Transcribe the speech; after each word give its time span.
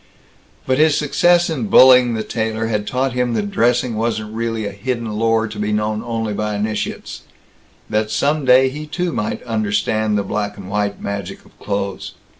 But 0.65 0.79
his 0.79 0.97
success 0.97 1.47
in 1.47 1.67
bullying 1.67 2.15
the 2.15 2.23
tailor 2.23 2.65
had 2.65 2.87
taught 2.87 3.13
him 3.13 3.35
that 3.35 3.51
dressing 3.51 3.95
wasn't 3.95 4.33
really 4.33 4.65
a 4.65 4.71
hidden 4.71 5.11
lore 5.11 5.47
to 5.47 5.59
be 5.59 5.71
known 5.71 6.01
only 6.03 6.33
by 6.33 6.55
initiates; 6.55 7.21
that 7.87 8.09
some 8.09 8.43
day 8.43 8.69
he 8.69 8.87
too 8.87 9.13
might 9.13 9.43
understand 9.43 10.17
the 10.17 10.23
black 10.23 10.57
and 10.57 10.71
white 10.71 10.99
magic 10.99 11.45
of 11.45 11.55
clothes. 11.59 12.13